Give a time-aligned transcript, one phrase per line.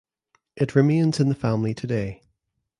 [0.55, 2.23] It remains in the family today.